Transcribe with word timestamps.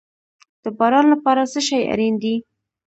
د 0.63 0.65
باران 0.77 1.05
لپاره 1.13 1.41
څه 1.51 1.59
شی 1.67 1.79
اړین 1.93 2.15
دي؟ 2.23 2.35